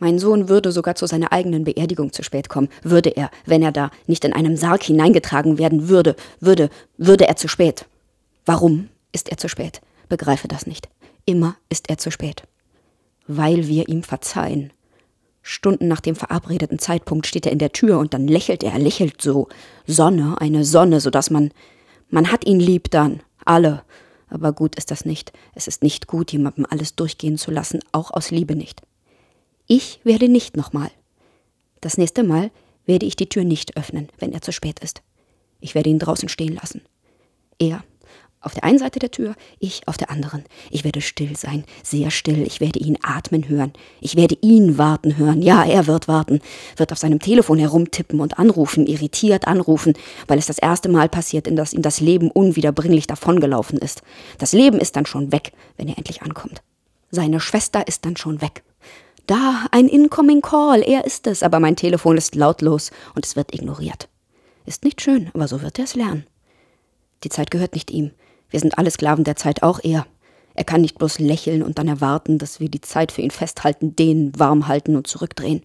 Mein 0.00 0.18
Sohn 0.18 0.48
würde 0.48 0.72
sogar 0.72 0.96
zu 0.96 1.06
seiner 1.06 1.32
eigenen 1.32 1.62
Beerdigung 1.62 2.12
zu 2.12 2.24
spät 2.24 2.48
kommen. 2.48 2.68
Würde 2.82 3.10
er, 3.10 3.30
wenn 3.46 3.62
er 3.62 3.70
da 3.70 3.92
nicht 4.08 4.24
in 4.24 4.32
einem 4.32 4.56
Sarg 4.56 4.82
hineingetragen 4.82 5.58
werden 5.58 5.88
würde, 5.88 6.16
würde, 6.40 6.70
würde 6.98 7.28
er 7.28 7.36
zu 7.36 7.46
spät. 7.46 7.86
Warum 8.44 8.88
ist 9.12 9.30
er 9.30 9.38
zu 9.38 9.48
spät? 9.48 9.80
Begreife 10.08 10.48
das 10.48 10.66
nicht. 10.66 10.88
Immer 11.24 11.54
ist 11.70 11.88
er 11.88 11.98
zu 11.98 12.10
spät. 12.10 12.42
Weil 13.28 13.68
wir 13.68 13.88
ihm 13.88 14.02
verzeihen. 14.02 14.72
Stunden 15.40 15.86
nach 15.86 16.00
dem 16.00 16.16
verabredeten 16.16 16.80
Zeitpunkt 16.80 17.28
steht 17.28 17.46
er 17.46 17.52
in 17.52 17.60
der 17.60 17.72
Tür 17.72 18.00
und 18.00 18.12
dann 18.12 18.26
lächelt 18.26 18.64
er, 18.64 18.76
lächelt 18.78 19.22
so. 19.22 19.48
Sonne, 19.86 20.34
eine 20.40 20.64
Sonne, 20.64 21.00
so 21.00 21.10
dass 21.10 21.30
man, 21.30 21.52
man 22.10 22.32
hat 22.32 22.44
ihn 22.44 22.58
lieb 22.58 22.90
dann. 22.90 23.22
Alle. 23.44 23.84
Aber 24.28 24.52
gut 24.52 24.76
ist 24.76 24.90
das 24.90 25.04
nicht. 25.04 25.32
Es 25.54 25.68
ist 25.68 25.82
nicht 25.82 26.06
gut, 26.06 26.32
jemandem 26.32 26.66
alles 26.68 26.96
durchgehen 26.96 27.36
zu 27.36 27.50
lassen, 27.50 27.80
auch 27.92 28.10
aus 28.10 28.30
Liebe 28.30 28.56
nicht. 28.56 28.82
Ich 29.66 30.00
werde 30.04 30.28
nicht 30.28 30.56
nochmal. 30.56 30.90
Das 31.80 31.98
nächste 31.98 32.22
Mal 32.22 32.50
werde 32.86 33.06
ich 33.06 33.16
die 33.16 33.28
Tür 33.28 33.44
nicht 33.44 33.76
öffnen, 33.76 34.08
wenn 34.18 34.32
er 34.32 34.42
zu 34.42 34.52
spät 34.52 34.80
ist. 34.80 35.02
Ich 35.60 35.74
werde 35.74 35.90
ihn 35.90 35.98
draußen 35.98 36.28
stehen 36.28 36.54
lassen. 36.54 36.82
Er 37.58 37.84
auf 38.42 38.54
der 38.54 38.64
einen 38.64 38.78
Seite 38.78 38.98
der 38.98 39.10
Tür, 39.10 39.34
ich 39.58 39.86
auf 39.86 39.96
der 39.96 40.10
anderen. 40.10 40.44
Ich 40.70 40.84
werde 40.84 41.00
still 41.00 41.36
sein, 41.36 41.64
sehr 41.82 42.10
still. 42.10 42.42
Ich 42.46 42.60
werde 42.60 42.80
ihn 42.80 42.98
atmen 43.02 43.48
hören. 43.48 43.72
Ich 44.00 44.16
werde 44.16 44.36
ihn 44.40 44.78
warten 44.78 45.16
hören. 45.16 45.42
Ja, 45.42 45.64
er 45.64 45.86
wird 45.86 46.08
warten. 46.08 46.40
Wird 46.76 46.92
auf 46.92 46.98
seinem 46.98 47.20
Telefon 47.20 47.58
herumtippen 47.58 48.20
und 48.20 48.38
anrufen, 48.38 48.86
irritiert 48.86 49.46
anrufen, 49.46 49.94
weil 50.26 50.38
es 50.38 50.46
das 50.46 50.58
erste 50.58 50.88
Mal 50.88 51.08
passiert, 51.08 51.46
in 51.46 51.56
das 51.56 51.72
ihm 51.72 51.82
das 51.82 52.00
Leben 52.00 52.30
unwiederbringlich 52.30 53.06
davongelaufen 53.06 53.78
ist. 53.78 54.02
Das 54.38 54.52
Leben 54.52 54.78
ist 54.78 54.96
dann 54.96 55.06
schon 55.06 55.32
weg, 55.32 55.52
wenn 55.76 55.88
er 55.88 55.98
endlich 55.98 56.22
ankommt. 56.22 56.62
Seine 57.10 57.40
Schwester 57.40 57.86
ist 57.86 58.04
dann 58.04 58.16
schon 58.16 58.40
weg. 58.40 58.64
Da, 59.26 59.66
ein 59.70 59.86
Incoming 59.86 60.40
Call, 60.40 60.82
er 60.82 61.04
ist 61.04 61.26
es, 61.26 61.42
aber 61.42 61.60
mein 61.60 61.76
Telefon 61.76 62.16
ist 62.16 62.34
lautlos 62.34 62.90
und 63.14 63.24
es 63.24 63.36
wird 63.36 63.54
ignoriert. 63.54 64.08
Ist 64.66 64.84
nicht 64.84 65.00
schön, 65.00 65.30
aber 65.32 65.46
so 65.46 65.62
wird 65.62 65.78
er 65.78 65.84
es 65.84 65.94
lernen. 65.94 66.26
Die 67.24 67.28
Zeit 67.28 67.50
gehört 67.50 67.74
nicht 67.74 67.90
ihm. 67.90 68.10
Wir 68.52 68.60
sind 68.60 68.76
alle 68.78 68.90
Sklaven 68.90 69.24
der 69.24 69.34
Zeit, 69.34 69.62
auch 69.62 69.80
er. 69.82 70.06
Er 70.54 70.64
kann 70.64 70.82
nicht 70.82 70.98
bloß 70.98 71.18
lächeln 71.18 71.62
und 71.62 71.78
dann 71.78 71.88
erwarten, 71.88 72.36
dass 72.36 72.60
wir 72.60 72.68
die 72.68 72.82
Zeit 72.82 73.10
für 73.10 73.22
ihn 73.22 73.30
festhalten, 73.30 73.96
den 73.96 74.38
warm 74.38 74.68
halten 74.68 74.94
und 74.94 75.06
zurückdrehen. 75.06 75.62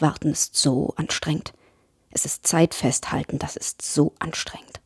Warten 0.00 0.32
ist 0.32 0.56
so 0.56 0.92
anstrengend. 0.96 1.52
Es 2.10 2.24
ist 2.24 2.44
Zeit 2.44 2.74
festhalten, 2.74 3.38
das 3.38 3.56
ist 3.56 3.82
so 3.82 4.12
anstrengend. 4.18 4.80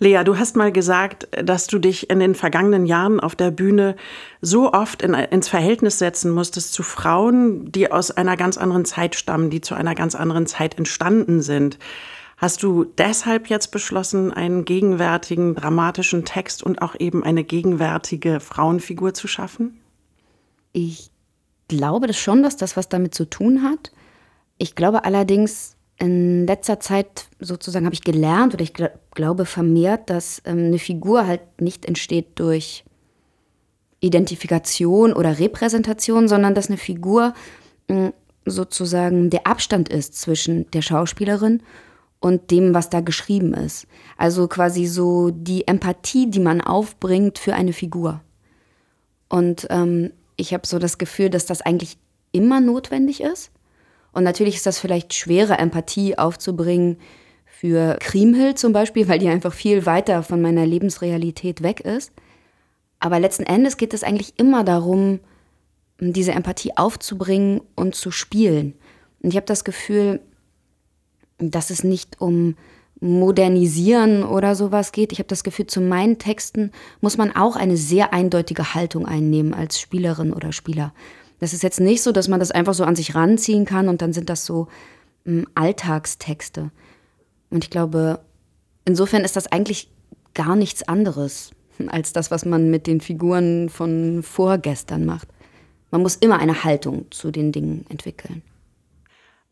Lea, 0.00 0.22
du 0.24 0.36
hast 0.36 0.56
mal 0.56 0.72
gesagt, 0.72 1.28
dass 1.42 1.66
du 1.66 1.78
dich 1.78 2.10
in 2.10 2.18
den 2.18 2.34
vergangenen 2.34 2.84
Jahren 2.84 3.20
auf 3.20 3.36
der 3.36 3.50
Bühne 3.50 3.96
so 4.42 4.72
oft 4.72 5.00
in, 5.00 5.14
ins 5.14 5.48
Verhältnis 5.48 5.98
setzen 5.98 6.30
musstest 6.32 6.74
zu 6.74 6.82
Frauen, 6.82 7.70
die 7.70 7.90
aus 7.90 8.10
einer 8.10 8.36
ganz 8.36 8.58
anderen 8.58 8.84
Zeit 8.84 9.14
stammen, 9.14 9.48
die 9.48 9.62
zu 9.62 9.74
einer 9.74 9.94
ganz 9.94 10.14
anderen 10.14 10.46
Zeit 10.46 10.76
entstanden 10.76 11.40
sind. 11.40 11.78
Hast 12.36 12.62
du 12.62 12.84
deshalb 12.84 13.48
jetzt 13.48 13.70
beschlossen, 13.70 14.32
einen 14.32 14.64
gegenwärtigen 14.64 15.54
dramatischen 15.54 16.24
Text 16.24 16.62
und 16.62 16.82
auch 16.82 16.94
eben 16.98 17.22
eine 17.22 17.44
gegenwärtige 17.44 18.40
Frauenfigur 18.40 19.14
zu 19.14 19.28
schaffen? 19.28 19.80
Ich 20.72 21.10
glaube 21.68 22.06
das 22.08 22.18
schon, 22.18 22.42
dass 22.42 22.56
das 22.56 22.76
was 22.76 22.88
damit 22.88 23.14
zu 23.14 23.24
tun 23.24 23.62
hat. 23.62 23.92
Ich 24.58 24.74
glaube 24.74 25.04
allerdings, 25.04 25.76
in 25.96 26.46
letzter 26.46 26.80
Zeit 26.80 27.28
sozusagen 27.38 27.86
habe 27.86 27.94
ich 27.94 28.02
gelernt 28.02 28.54
oder 28.54 28.62
ich 28.62 28.74
gl 28.74 28.90
glaube 29.12 29.46
vermehrt, 29.46 30.10
dass 30.10 30.42
ähm, 30.44 30.58
eine 30.58 30.80
Figur 30.80 31.26
halt 31.26 31.60
nicht 31.60 31.86
entsteht 31.86 32.38
durch 32.40 32.84
Identifikation 34.00 35.12
oder 35.12 35.38
Repräsentation, 35.38 36.26
sondern 36.26 36.54
dass 36.54 36.66
eine 36.68 36.78
Figur 36.78 37.32
äh, 37.86 38.10
sozusagen 38.44 39.30
der 39.30 39.46
Abstand 39.46 39.88
ist 39.88 40.20
zwischen 40.20 40.68
der 40.72 40.82
Schauspielerin 40.82 41.54
und 41.54 41.62
dem, 42.30 42.72
was 42.74 42.90
da 42.90 43.00
geschrieben 43.00 43.54
ist. 43.54 43.86
Also 44.16 44.48
quasi 44.48 44.86
so 44.86 45.30
die 45.30 45.68
Empathie, 45.68 46.30
die 46.30 46.40
man 46.40 46.60
aufbringt 46.60 47.38
für 47.38 47.54
eine 47.54 47.72
Figur. 47.72 48.22
Und 49.28 49.66
ähm, 49.70 50.12
ich 50.36 50.54
habe 50.54 50.66
so 50.66 50.78
das 50.78 50.98
Gefühl, 50.98 51.30
dass 51.30 51.46
das 51.46 51.60
eigentlich 51.60 51.98
immer 52.32 52.60
notwendig 52.60 53.20
ist. 53.20 53.50
Und 54.12 54.24
natürlich 54.24 54.56
ist 54.56 54.66
das 54.66 54.78
vielleicht 54.78 55.12
schwerer, 55.12 55.58
Empathie 55.58 56.16
aufzubringen 56.16 56.98
für 57.44 57.96
Kriemhild 58.00 58.58
zum 58.58 58.72
Beispiel, 58.72 59.08
weil 59.08 59.18
die 59.18 59.28
einfach 59.28 59.52
viel 59.52 59.86
weiter 59.86 60.22
von 60.22 60.40
meiner 60.40 60.66
Lebensrealität 60.66 61.62
weg 61.62 61.80
ist. 61.80 62.12
Aber 63.00 63.20
letzten 63.20 63.44
Endes 63.44 63.76
geht 63.76 63.92
es 63.92 64.02
eigentlich 64.02 64.38
immer 64.38 64.64
darum, 64.64 65.20
diese 66.00 66.32
Empathie 66.32 66.76
aufzubringen 66.76 67.60
und 67.76 67.94
zu 67.94 68.10
spielen. 68.10 68.74
Und 69.22 69.30
ich 69.30 69.36
habe 69.36 69.46
das 69.46 69.64
Gefühl, 69.64 70.20
dass 71.50 71.70
es 71.70 71.84
nicht 71.84 72.20
um 72.20 72.56
Modernisieren 73.00 74.22
oder 74.22 74.54
sowas 74.54 74.92
geht. 74.92 75.12
Ich 75.12 75.18
habe 75.18 75.28
das 75.28 75.44
Gefühl, 75.44 75.66
zu 75.66 75.80
meinen 75.80 76.18
Texten 76.18 76.70
muss 77.00 77.18
man 77.18 77.34
auch 77.34 77.56
eine 77.56 77.76
sehr 77.76 78.12
eindeutige 78.12 78.74
Haltung 78.74 79.04
einnehmen 79.04 79.52
als 79.52 79.78
Spielerin 79.80 80.32
oder 80.32 80.52
Spieler. 80.52 80.94
Das 81.40 81.52
ist 81.52 81.62
jetzt 81.62 81.80
nicht 81.80 82.02
so, 82.02 82.12
dass 82.12 82.28
man 82.28 82.40
das 82.40 82.50
einfach 82.50 82.72
so 82.72 82.84
an 82.84 82.96
sich 82.96 83.14
ranziehen 83.14 83.64
kann 83.66 83.88
und 83.88 84.00
dann 84.00 84.12
sind 84.12 84.30
das 84.30 84.46
so 84.46 84.68
ähm, 85.26 85.46
Alltagstexte. 85.54 86.70
Und 87.50 87.64
ich 87.64 87.70
glaube, 87.70 88.20
insofern 88.84 89.24
ist 89.24 89.36
das 89.36 89.48
eigentlich 89.48 89.90
gar 90.32 90.56
nichts 90.56 90.82
anderes 90.84 91.50
als 91.88 92.12
das, 92.12 92.30
was 92.30 92.44
man 92.44 92.70
mit 92.70 92.86
den 92.86 93.00
Figuren 93.00 93.68
von 93.68 94.22
vorgestern 94.22 95.04
macht. 95.04 95.28
Man 95.90 96.02
muss 96.02 96.16
immer 96.16 96.38
eine 96.38 96.64
Haltung 96.64 97.06
zu 97.10 97.30
den 97.30 97.52
Dingen 97.52 97.84
entwickeln. 97.88 98.42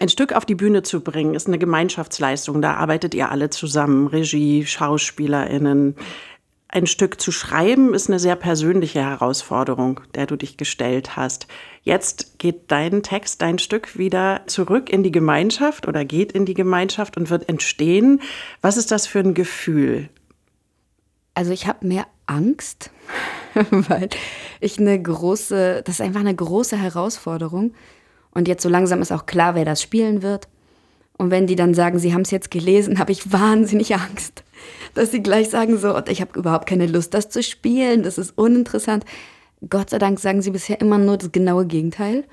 Ein 0.03 0.09
Stück 0.09 0.33
auf 0.33 0.45
die 0.45 0.57
Bühne 0.57 0.83
zu 0.83 1.01
bringen, 1.01 1.37
ist 1.37 1.47
eine 1.47 1.61
Gemeinschaftsleistung. 1.61 2.61
Da 2.61 2.75
arbeitet 2.75 3.15
ihr 3.15 3.31
alle 3.31 3.51
zusammen, 3.51 4.09
Regie, 4.09 4.67
Schauspielerinnen. 4.67 5.95
Ein 6.67 6.87
Stück 6.89 7.21
zu 7.21 7.31
schreiben 7.31 7.95
ist 7.95 8.09
eine 8.09 8.19
sehr 8.19 8.35
persönliche 8.35 9.01
Herausforderung, 9.01 10.01
der 10.17 10.27
du 10.27 10.35
dich 10.35 10.57
gestellt 10.57 11.15
hast. 11.15 11.47
Jetzt 11.83 12.41
geht 12.41 12.73
dein 12.73 13.05
Text, 13.05 13.43
dein 13.43 13.61
Stück 13.61 13.97
wieder 13.97 14.41
zurück 14.49 14.91
in 14.91 15.05
die 15.05 15.13
Gemeinschaft 15.13 15.87
oder 15.87 16.05
geht 16.05 16.33
in 16.33 16.47
die 16.47 16.55
Gemeinschaft 16.55 17.17
und 17.17 17.31
wird 17.31 17.49
entstehen. 17.49 18.23
Was 18.61 18.77
ist 18.77 18.91
das 18.91 19.07
für 19.07 19.21
ein 19.21 19.35
Gefühl? 19.35 20.09
Also 21.35 21.53
ich 21.53 21.69
habe 21.69 21.87
mehr 21.87 22.09
Angst, 22.27 22.91
weil 23.71 24.09
ich 24.59 24.81
eine 24.81 25.01
große, 25.01 25.83
das 25.85 25.95
ist 25.95 26.01
einfach 26.01 26.23
eine 26.23 26.35
große 26.35 26.77
Herausforderung. 26.77 27.73
Und 28.35 28.49
jetzt 28.49 28.63
so 28.63 28.69
langsam 28.69 29.03
ist 29.03 29.13
auch 29.13 29.27
klar, 29.27 29.55
wer 29.55 29.65
das 29.65 29.83
spielen 29.83 30.23
wird. 30.23 30.49
Und 31.19 31.31
wenn 31.31 31.47
die 31.47 31.57
dann 31.57 31.75
sagen, 31.75 31.99
sie 31.99 32.15
haben 32.15 32.23
es 32.23 32.31
jetzt 32.31 32.51
gelesen, 32.51 32.99
habe 32.99 33.13
ich 33.13 33.33
wahnsinnig 33.33 33.95
Angst, 33.95 34.45
dass 34.95 35.11
sie 35.11 35.23
gleich 35.23 35.51
sagen 35.51 35.79
so, 35.79 35.97
ich 36.09 36.21
habe 36.21 36.39
überhaupt 36.39 36.69
keine 36.69 36.87
Lust, 36.87 37.15
das 37.15 37.29
zu 37.29 37.43
spielen, 37.43 38.03
das 38.03 38.19
ist 38.19 38.37
uninteressant. 38.37 39.05
Gott 39.69 39.91
sei 39.91 39.99
Dank 39.99 40.19
sagen 40.19 40.43
sie 40.43 40.51
bisher 40.51 40.81
immer 40.81 40.99
nur 40.99 41.17
das 41.17 41.31
genaue 41.31 41.67
Gegenteil. 41.67 42.25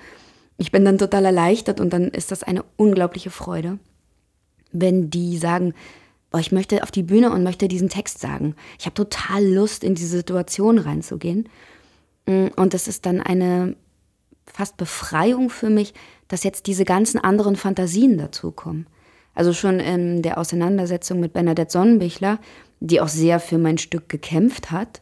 Ich 0.57 0.71
bin 0.71 0.83
dann 0.83 0.97
total 0.97 1.25
erleichtert 1.25 1.79
und 1.79 1.91
dann 1.91 2.09
ist 2.09 2.31
das 2.31 2.43
eine 2.43 2.63
unglaubliche 2.75 3.29
Freude, 3.29 3.77
wenn 4.71 5.09
die 5.09 5.37
sagen, 5.37 5.73
boah, 6.31 6.39
ich 6.39 6.51
möchte 6.51 6.83
auf 6.83 6.91
die 6.91 7.03
Bühne 7.03 7.31
und 7.31 7.43
möchte 7.43 7.67
diesen 7.67 7.89
Text 7.89 8.19
sagen. 8.19 8.55
Ich 8.77 8.85
habe 8.85 8.93
total 8.93 9.45
Lust, 9.45 9.83
in 9.83 9.95
diese 9.95 10.17
Situation 10.17 10.77
reinzugehen. 10.77 11.47
Und 12.25 12.73
das 12.73 12.87
ist 12.87 13.05
dann 13.05 13.21
eine 13.21 13.75
fast 14.53 14.77
Befreiung 14.77 15.49
für 15.49 15.69
mich, 15.69 15.93
dass 16.27 16.43
jetzt 16.43 16.67
diese 16.67 16.85
ganzen 16.85 17.19
anderen 17.19 17.55
Fantasien 17.55 18.17
dazukommen. 18.17 18.87
Also 19.35 19.53
schon 19.53 19.79
in 19.79 20.21
der 20.21 20.37
Auseinandersetzung 20.37 21.19
mit 21.19 21.33
Bernadette 21.33 21.71
Sonnenbichler, 21.71 22.39
die 22.79 23.01
auch 23.01 23.07
sehr 23.07 23.39
für 23.39 23.57
mein 23.57 23.77
Stück 23.77 24.09
gekämpft 24.09 24.71
hat, 24.71 25.01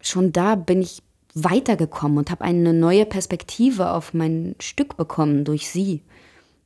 schon 0.00 0.32
da 0.32 0.54
bin 0.54 0.82
ich 0.82 1.02
weitergekommen 1.34 2.18
und 2.18 2.30
habe 2.30 2.44
eine 2.44 2.72
neue 2.72 3.06
Perspektive 3.06 3.90
auf 3.90 4.14
mein 4.14 4.56
Stück 4.58 4.96
bekommen 4.96 5.44
durch 5.44 5.68
sie. 5.68 6.02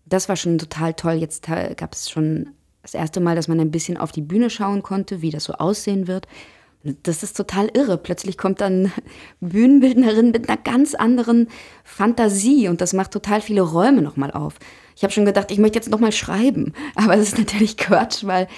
Das 0.07 0.29
war 0.29 0.37
schon 0.37 0.59
total 0.59 0.95
toll. 0.95 1.15
Jetzt 1.15 1.47
gab 1.47 1.93
es 1.93 2.11
schon 2.11 2.51
das 2.83 2.95
erste 2.95 3.21
Mal, 3.21 3.37
dass 3.37 3.49
man 3.49 3.61
ein 3.61 3.71
bisschen 3.71 3.97
auf 3.97 4.13
die 4.13 4.23
Bühne 4.23 4.51
schauen 4.51 4.83
konnte, 4.83 5.23
wie 5.23 5.31
das 5.31 5.45
so 5.45 5.55
aussehen 5.55 6.07
wird. 6.07 6.29
Das 6.85 7.23
ist 7.23 7.35
total 7.35 7.71
irre. 7.73 7.97
Plötzlich 7.97 8.37
kommt 8.37 8.61
dann 8.61 8.93
Bühnenbildnerin 9.41 10.31
mit 10.31 10.49
einer 10.49 10.59
ganz 10.59 10.95
anderen 10.95 11.49
Fantasie 11.83 12.69
und 12.69 12.81
das 12.81 12.93
macht 12.93 13.11
total 13.11 13.41
viele 13.41 13.63
Räume 13.63 14.03
nochmal 14.03 14.31
auf. 14.31 14.59
Ich 14.95 15.03
habe 15.03 15.13
schon 15.13 15.25
gedacht, 15.25 15.51
ich 15.51 15.59
möchte 15.59 15.79
jetzt 15.79 15.91
nochmal 15.91 16.13
schreiben, 16.13 16.75
aber 16.95 17.17
das 17.17 17.29
ist 17.29 17.39
natürlich 17.39 17.77
Quatsch, 17.77 18.25
weil 18.25 18.49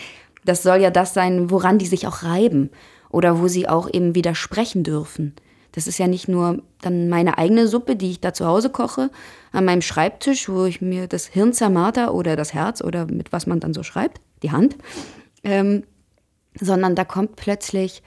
das 0.45 0.63
soll 0.63 0.81
ja 0.81 0.91
das 0.91 1.15
sein, 1.15 1.51
woran 1.51 1.79
die 1.79 1.87
sich 1.87 2.07
auch 2.07 2.23
reiben 2.23 2.71
oder 3.11 3.41
wo 3.41 3.49
sie 3.49 3.69
auch 3.69 3.89
eben 3.93 4.15
widersprechen 4.15 4.83
dürfen. 4.83 5.35
Das 5.73 5.87
ist 5.87 5.99
ja 5.99 6.07
nicht 6.09 6.27
nur 6.27 6.63
dann 6.81 7.09
meine 7.09 7.39
eigene 7.39 7.69
Suppe, 7.69 7.97
die 7.97 8.11
ich 8.11 8.21
da 8.21 8.33
zu 8.33 8.47
Hause 8.47 8.71
koche, 8.71 9.11
an 9.53 9.65
meinem 9.67 9.83
Schreibtisch, 9.83 10.49
wo 10.49 10.65
ich 10.65 10.81
mir 10.81 11.07
das 11.07 11.27
Hirn 11.27 11.53
zermarter 11.53 12.15
oder 12.15 12.35
das 12.35 12.55
Herz 12.55 12.81
oder 12.83 13.07
mit 13.07 13.33
was 13.33 13.47
man 13.47 13.61
dann 13.61 13.75
so 13.75 13.83
schreibt, 13.83 14.21
die 14.43 14.53
Hand, 14.53 14.77
ähm, 15.45 15.85
sondern 16.61 16.95
da 16.95 17.05
kommt 17.05 17.37
plötzlich 17.37 18.03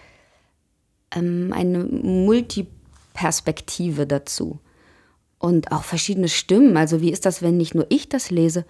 ähm, 1.15 1.53
eine 1.53 1.79
Multiperspektive 1.79 4.07
dazu. 4.07 4.59
Und 5.37 5.71
auch 5.71 5.83
verschiedene 5.83 6.27
Stimmen. 6.27 6.75
Also 6.75 7.01
wie 7.01 7.11
ist 7.11 7.25
das, 7.25 7.41
wenn 7.41 7.57
nicht 7.57 7.73
nur 7.73 7.85
ich 7.89 8.09
das 8.09 8.29
lese, 8.29 8.65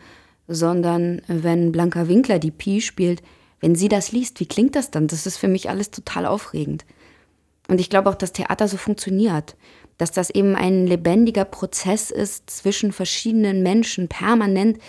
sondern 0.48 1.22
wenn 1.28 1.72
Blanca 1.72 2.08
Winkler 2.08 2.40
die 2.40 2.52
Pi 2.52 2.82
spielt, 2.82 3.24
wenn 3.60 3.76
sie 3.76 3.90
das 3.90 4.12
liest, 4.12 4.40
wie 4.40 4.46
klingt 4.46 4.76
das 4.76 4.92
dann? 4.92 5.08
Das 5.08 5.26
ist 5.26 5.38
für 5.38 5.48
mich 5.48 5.70
alles 5.70 5.92
total 5.92 6.26
aufregend. 6.26 6.86
Und 7.68 7.80
ich 7.80 7.90
glaube 7.90 8.10
auch, 8.10 8.16
dass 8.16 8.34
Theater 8.34 8.68
so 8.68 8.78
funktioniert, 8.78 9.56
dass 9.98 10.12
das 10.12 10.30
eben 10.30 10.56
ein 10.56 10.88
lebendiger 10.88 11.46
Prozess 11.46 12.10
ist 12.10 12.50
zwischen 12.50 12.92
verschiedenen 12.92 13.64
Menschen, 13.64 14.08
permanent 14.08 14.80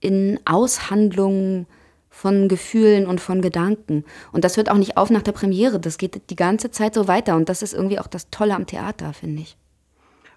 in 0.00 0.38
Aushandlungen 0.44 1.66
von 2.10 2.48
Gefühlen 2.48 3.06
und 3.06 3.20
von 3.20 3.40
Gedanken. 3.40 4.04
Und 4.32 4.44
das 4.44 4.56
hört 4.56 4.70
auch 4.70 4.76
nicht 4.76 4.96
auf 4.96 5.10
nach 5.10 5.22
der 5.22 5.32
Premiere. 5.32 5.80
Das 5.80 5.96
geht 5.96 6.28
die 6.28 6.36
ganze 6.36 6.70
Zeit 6.70 6.94
so 6.94 7.08
weiter. 7.08 7.36
Und 7.36 7.48
das 7.48 7.62
ist 7.62 7.72
irgendwie 7.72 8.00
auch 8.00 8.08
das 8.08 8.28
Tolle 8.30 8.54
am 8.54 8.66
Theater, 8.66 9.12
finde 9.12 9.42
ich. 9.42 9.56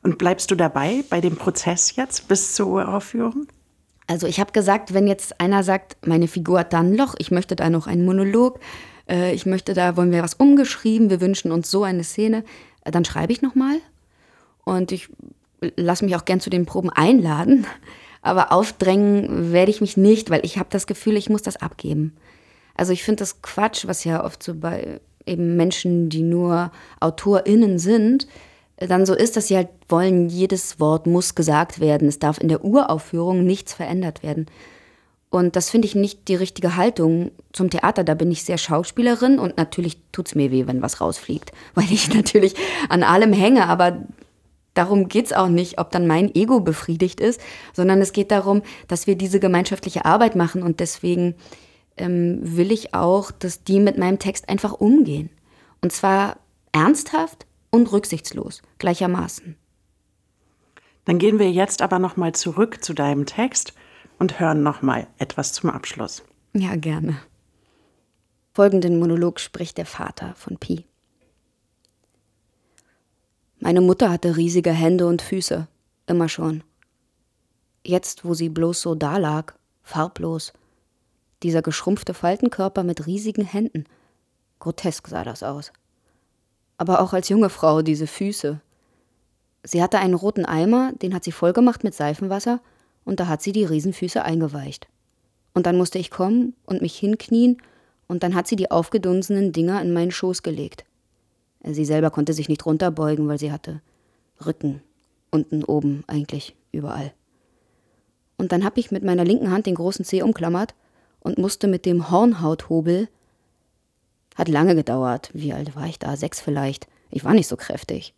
Und 0.03 0.17
bleibst 0.17 0.51
du 0.51 0.55
dabei 0.55 1.03
bei 1.09 1.19
dem 1.19 1.35
Prozess 1.35 1.95
jetzt 1.95 2.27
bis 2.27 2.53
zur 2.53 2.67
Uraufführung? 2.67 3.47
Also 4.07 4.27
ich 4.27 4.39
habe 4.39 4.51
gesagt, 4.51 4.93
wenn 4.93 5.07
jetzt 5.07 5.39
einer 5.39 5.63
sagt, 5.63 5.97
meine 6.05 6.27
Figur 6.27 6.59
hat 6.59 6.73
da 6.73 6.81
ein 6.81 6.95
Loch, 6.95 7.15
ich 7.17 7.31
möchte 7.31 7.55
da 7.55 7.69
noch 7.69 7.87
einen 7.87 8.05
Monolog, 8.05 8.59
äh, 9.09 9.33
ich 9.33 9.45
möchte 9.45 9.73
da, 9.73 9.95
wollen 9.95 10.11
wir 10.11 10.23
was 10.23 10.33
umgeschrieben, 10.33 11.09
wir 11.09 11.21
wünschen 11.21 11.51
uns 11.51 11.71
so 11.71 11.83
eine 11.83 12.03
Szene, 12.03 12.43
äh, 12.83 12.91
dann 12.91 13.05
schreibe 13.05 13.31
ich 13.31 13.41
nochmal. 13.41 13.77
Und 14.65 14.91
ich 14.91 15.09
lasse 15.77 16.03
mich 16.03 16.15
auch 16.15 16.25
gern 16.25 16.41
zu 16.41 16.49
den 16.49 16.65
Proben 16.65 16.89
einladen. 16.89 17.65
Aber 18.23 18.51
aufdrängen 18.51 19.51
werde 19.51 19.69
ich 19.69 19.81
mich 19.81 19.97
nicht, 19.97 20.29
weil 20.29 20.43
ich 20.43 20.57
habe 20.57 20.69
das 20.71 20.87
Gefühl, 20.87 21.17
ich 21.17 21.29
muss 21.29 21.41
das 21.41 21.57
abgeben. 21.57 22.15
Also 22.73 22.93
ich 22.93 23.03
finde 23.03 23.19
das 23.19 23.41
Quatsch, 23.41 23.85
was 23.85 24.05
ja 24.05 24.23
oft 24.23 24.41
so 24.41 24.55
bei 24.55 24.99
eben 25.25 25.55
Menschen, 25.55 26.09
die 26.09 26.23
nur 26.23 26.71
AutorInnen 26.99 27.77
sind, 27.79 28.27
dann 28.77 29.05
so 29.05 29.13
ist, 29.13 29.37
dass 29.37 29.47
sie 29.47 29.55
halt 29.55 29.69
wollen, 29.87 30.29
jedes 30.29 30.79
Wort 30.79 31.05
muss 31.05 31.35
gesagt 31.35 31.79
werden. 31.79 32.07
Es 32.07 32.19
darf 32.19 32.39
in 32.39 32.47
der 32.47 32.65
Uraufführung 32.65 33.45
nichts 33.45 33.73
verändert 33.73 34.23
werden. 34.23 34.47
Und 35.29 35.55
das 35.55 35.69
finde 35.69 35.87
ich 35.87 35.95
nicht 35.95 36.27
die 36.27 36.35
richtige 36.35 36.75
Haltung 36.75 37.31
zum 37.53 37.69
Theater. 37.69 38.03
Da 38.03 38.13
bin 38.13 38.31
ich 38.31 38.43
sehr 38.43 38.57
Schauspielerin 38.57 39.39
und 39.39 39.57
natürlich 39.57 39.97
tut 40.11 40.27
es 40.27 40.35
mir 40.35 40.51
weh, 40.51 40.67
wenn 40.67 40.81
was 40.81 41.01
rausfliegt, 41.01 41.51
weil 41.75 41.91
ich 41.91 42.13
natürlich 42.13 42.55
an 42.87 43.03
allem 43.03 43.33
hänge. 43.33 43.67
Aber 43.67 44.03
darum 44.73 45.07
geht 45.07 45.27
es 45.27 45.33
auch 45.33 45.47
nicht, 45.47 45.79
ob 45.79 45.91
dann 45.91 46.07
mein 46.07 46.33
Ego 46.33 46.59
befriedigt 46.59 47.19
ist, 47.19 47.41
sondern 47.73 48.01
es 48.01 48.13
geht 48.13 48.31
darum, 48.31 48.61
dass 48.87 49.07
wir 49.07 49.15
diese 49.15 49.39
gemeinschaftliche 49.39 50.05
Arbeit 50.05 50.35
machen. 50.35 50.63
Und 50.63 50.79
deswegen 50.79 51.35
ähm, 51.97 52.39
will 52.41 52.71
ich 52.71 52.93
auch, 52.93 53.31
dass 53.31 53.63
die 53.63 53.79
mit 53.79 53.97
meinem 53.97 54.19
Text 54.19 54.49
einfach 54.49 54.73
umgehen. 54.73 55.29
Und 55.81 55.91
zwar 55.91 56.37
ernsthaft 56.71 57.45
und 57.69 57.91
rücksichtslos 57.91 58.61
gleichermaßen. 58.77 59.55
Dann 61.05 61.19
gehen 61.19 61.39
wir 61.39 61.51
jetzt 61.51 61.81
aber 61.81 61.99
noch 61.99 62.15
mal 62.15 62.33
zurück 62.33 62.83
zu 62.83 62.93
deinem 62.93 63.25
Text 63.25 63.73
und 64.19 64.39
hören 64.39 64.63
noch 64.63 64.81
mal 64.81 65.07
etwas 65.17 65.53
zum 65.53 65.69
Abschluss. 65.69 66.23
Ja, 66.53 66.75
gerne. 66.75 67.17
Folgenden 68.53 68.99
Monolog 68.99 69.39
spricht 69.39 69.77
der 69.77 69.85
Vater 69.85 70.33
von 70.35 70.57
Pi. 70.57 70.85
Meine 73.65 73.79
Mutter 73.79 74.11
hatte 74.11 74.35
riesige 74.35 74.71
Hände 74.71 75.07
und 75.07 75.21
Füße, 75.21 75.69
immer 76.07 76.27
schon. 76.27 76.65
Jetzt, 77.85 78.25
wo 78.25 78.33
sie 78.33 78.49
bloß 78.49 78.81
so 78.81 78.93
dalag, 78.93 79.53
farblos, 79.83 80.51
dieser 81.43 81.61
geschrumpfte 81.61 82.13
Faltenkörper 82.13 82.83
mit 82.83 83.07
riesigen 83.07 83.45
Händen. 83.45 83.85
Grotesk 84.59 85.07
sah 85.07 85.23
das 85.23 85.43
aus. 85.43 85.71
Aber 86.77 86.99
auch 86.99 87.13
als 87.13 87.29
junge 87.29 87.49
Frau 87.49 87.81
diese 87.81 88.05
Füße. 88.05 88.59
Sie 89.63 89.81
hatte 89.81 89.99
einen 89.99 90.15
roten 90.15 90.43
Eimer, 90.43 90.91
den 91.01 91.13
hat 91.13 91.23
sie 91.23 91.31
vollgemacht 91.31 91.85
mit 91.85 91.93
Seifenwasser 91.93 92.59
und 93.05 93.21
da 93.21 93.27
hat 93.27 93.41
sie 93.41 93.53
die 93.53 93.63
Riesenfüße 93.63 94.21
eingeweicht. 94.21 94.89
Und 95.53 95.67
dann 95.67 95.77
musste 95.77 95.99
ich 95.99 96.11
kommen 96.11 96.53
und 96.65 96.81
mich 96.81 96.97
hinknien, 96.97 97.61
und 98.07 98.23
dann 98.23 98.35
hat 98.35 98.45
sie 98.45 98.57
die 98.57 98.71
aufgedunsenen 98.71 99.53
Dinger 99.53 99.81
in 99.81 99.93
meinen 99.93 100.11
Schoß 100.11 100.43
gelegt. 100.43 100.83
Sie 101.63 101.85
selber 101.85 102.11
konnte 102.11 102.33
sich 102.33 102.49
nicht 102.49 102.65
runterbeugen, 102.65 103.27
weil 103.27 103.39
sie 103.39 103.51
hatte 103.51 103.81
Rücken, 104.45 104.81
unten, 105.31 105.63
oben, 105.63 106.03
eigentlich 106.07 106.55
überall. 106.71 107.13
Und 108.37 108.51
dann 108.51 108.65
hab 108.65 108.77
ich 108.77 108.91
mit 108.91 109.03
meiner 109.03 109.23
linken 109.23 109.51
Hand 109.51 109.65
den 109.65 109.75
großen 109.75 110.03
Zeh 110.03 110.21
umklammert 110.21 110.75
und 111.21 111.37
musste 111.37 111.67
mit 111.67 111.85
dem 111.85 112.11
Hornhauthobel. 112.11 113.07
Hat 114.35 114.49
lange 114.49 114.75
gedauert. 114.75 115.29
Wie 115.33 115.53
alt 115.53 115.75
war 115.75 115.87
ich 115.87 115.99
da? 115.99 116.17
Sechs 116.17 116.41
vielleicht. 116.41 116.87
Ich 117.09 117.23
war 117.23 117.33
nicht 117.33 117.47
so 117.47 117.55
kräftig. 117.55 118.13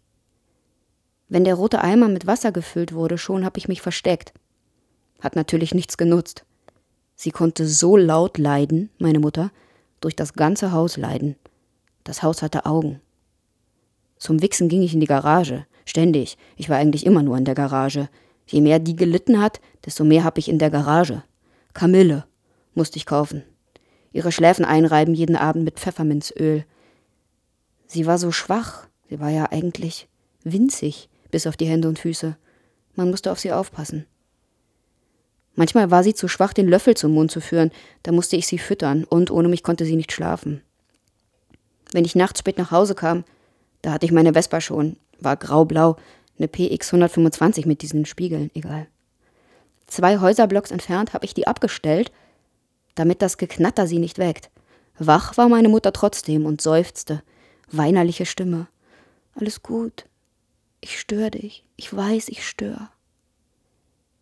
Wenn 1.28 1.44
der 1.44 1.56
rote 1.56 1.82
Eimer 1.82 2.08
mit 2.08 2.28
Wasser 2.28 2.52
gefüllt 2.52 2.94
wurde, 2.94 3.18
schon 3.18 3.46
hab 3.46 3.58
ich 3.58 3.68
mich 3.68 3.82
versteckt. 3.82 4.34
Hat 5.20 5.36
natürlich 5.36 5.74
nichts 5.74 5.98
genutzt. 5.98 6.46
Sie 7.16 7.32
konnte 7.32 7.68
so 7.68 7.98
laut 7.98 8.38
leiden, 8.38 8.90
meine 8.98 9.20
Mutter, 9.20 9.52
durch 10.02 10.16
das 10.16 10.34
ganze 10.34 10.72
Haus 10.72 10.98
leiden. 10.98 11.36
Das 12.04 12.24
Haus 12.24 12.42
hatte 12.42 12.66
Augen. 12.66 13.02
Zum 14.18 14.42
Wichsen 14.42 14.70
ging 14.70 14.82
ich 14.82 14.94
in 14.94 15.00
die 15.00 15.08
Garage, 15.08 15.66
ständig. 15.86 16.38
Ich 16.56 16.70
war 16.70 16.78
eigentlich 16.78 17.06
immer 17.06 17.24
nur 17.24 17.38
in 17.38 17.46
der 17.46 17.56
Garage. 17.56 18.10
Je 18.48 18.62
mehr 18.62 18.80
die 18.80 18.96
gelitten 18.96 19.42
hat, 19.42 19.60
desto 19.86 20.04
mehr 20.04 20.24
hab 20.24 20.38
ich 20.38 20.50
in 20.50 20.60
der 20.60 20.70
Garage. 20.70 21.24
Kamille 21.74 22.26
musste 22.74 22.98
ich 22.98 23.06
kaufen. 23.06 23.44
Ihre 24.12 24.32
Schläfen 24.32 24.66
einreiben 24.66 25.14
jeden 25.14 25.36
Abend 25.36 25.66
mit 25.66 25.80
Pfefferminzöl. 25.80 26.66
Sie 27.88 28.06
war 28.06 28.18
so 28.18 28.32
schwach, 28.32 28.88
sie 29.10 29.20
war 29.20 29.30
ja 29.30 29.52
eigentlich 29.52 30.08
winzig, 30.44 31.10
bis 31.32 31.48
auf 31.48 31.58
die 31.58 31.68
Hände 31.68 31.90
und 31.90 32.00
Füße. 32.00 32.38
Man 32.96 33.10
musste 33.10 33.32
auf 33.32 33.40
sie 33.40 33.52
aufpassen. 33.52 34.06
Manchmal 35.56 35.92
war 35.92 36.04
sie 36.04 36.14
zu 36.14 36.28
schwach, 36.28 36.54
den 36.54 36.68
Löffel 36.68 36.96
zum 36.96 37.14
Mund 37.14 37.32
zu 37.32 37.40
führen, 37.40 37.72
da 38.04 38.12
musste 38.12 38.36
ich 38.36 38.46
sie 38.46 38.58
füttern, 38.58 39.06
und 39.06 39.32
ohne 39.32 39.48
mich 39.48 39.64
konnte 39.64 39.86
sie 39.86 39.96
nicht 39.96 40.12
schlafen. 40.12 40.62
Wenn 41.92 42.06
ich 42.06 42.16
nachts 42.16 42.40
spät 42.40 42.58
nach 42.58 42.72
Hause 42.72 42.94
kam, 42.94 43.24
da 43.86 43.92
hatte 43.92 44.08
ich 44.08 44.12
meine 44.12 44.34
Vespa 44.34 44.62
schon, 44.62 44.98
war 45.20 45.38
graublau, 45.38 45.96
eine 46.40 46.48
PX 46.48 46.88
125 46.88 47.68
mit 47.68 47.84
diesen 47.84 48.08
Spiegeln, 48.08 48.50
egal. 48.56 48.88
Zwei 49.86 50.18
Häuserblocks 50.18 50.72
entfernt 50.72 51.14
habe 51.14 51.24
ich 51.24 51.36
die 51.36 51.46
abgestellt, 51.46 52.12
damit 52.96 53.22
das 53.22 53.38
Geknatter 53.38 53.86
sie 53.86 54.00
nicht 54.00 54.18
weckt. 54.18 54.50
Wach 54.98 55.38
war 55.38 55.50
meine 55.50 55.70
Mutter 55.70 55.94
trotzdem 55.94 56.48
und 56.48 56.62
seufzte, 56.62 57.22
weinerliche 57.70 58.26
Stimme. 58.26 58.66
Alles 59.36 59.62
gut. 59.62 60.06
Ich 60.82 61.00
störe 61.00 61.30
dich. 61.30 61.64
Ich 61.76 61.96
weiß, 61.96 62.30
ich 62.30 62.44
störe. 62.44 62.90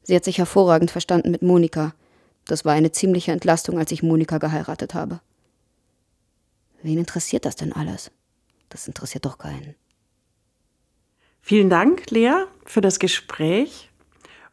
Sie 0.01 0.13
hat 0.13 0.25
sich 0.25 0.39
hervorragend 0.39 0.91
verstanden 0.91 1.31
mit 1.31 1.41
Monika. 1.41 1.93
Das 2.47 2.65
war 2.65 2.73
eine 2.73 2.91
ziemliche 2.91 3.31
Entlastung, 3.31 3.79
als 3.79 3.93
ich 3.93 4.03
Monika 4.03 4.39
geheiratet 4.39 4.93
habe. 4.93 5.21
Wen 6.81 6.97
interessiert 6.97 7.45
das 7.45 7.55
denn 7.55 7.71
alles? 7.71 8.11
Das 8.73 8.87
interessiert 8.87 9.25
doch 9.25 9.37
keinen. 9.37 9.75
Vielen 11.41 11.69
Dank, 11.69 12.09
Lea, 12.09 12.45
für 12.65 12.81
das 12.81 12.97
Gespräch. 12.97 13.91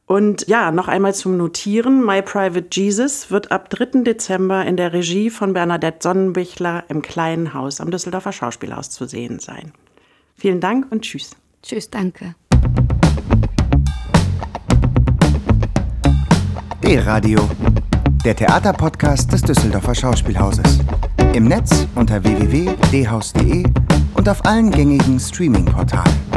Und 0.04 0.46
ja, 0.46 0.72
noch 0.72 0.88
einmal 0.88 1.14
zum 1.14 1.38
Notieren. 1.38 2.04
My 2.04 2.20
Private 2.20 2.66
Jesus 2.70 3.30
wird 3.30 3.50
ab 3.50 3.70
3. 3.70 4.02
Dezember 4.02 4.66
in 4.66 4.76
der 4.76 4.92
Regie 4.92 5.30
von 5.30 5.54
Bernadette 5.54 6.00
Sonnenbichler 6.02 6.84
im 6.88 7.00
Kleinen 7.00 7.54
Haus 7.54 7.80
am 7.80 7.90
Düsseldorfer 7.90 8.32
Schauspielhaus 8.32 8.90
zu 8.90 9.06
sehen 9.06 9.38
sein. 9.38 9.72
Vielen 10.36 10.60
Dank 10.60 10.92
und 10.92 11.02
tschüss. 11.02 11.30
Tschüss, 11.62 11.88
danke. 11.88 12.34
D-Radio, 16.82 17.48
der 18.24 18.36
Theaterpodcast 18.36 19.32
des 19.32 19.42
Düsseldorfer 19.42 19.94
Schauspielhauses. 19.94 20.80
Im 21.32 21.44
Netz 21.44 21.86
unter 21.94 22.22
www.dhaus.de 22.22 23.64
und 24.20 24.28
auf 24.28 24.44
allen 24.44 24.70
gängigen 24.70 25.18
Streaming-Portalen. 25.18 26.29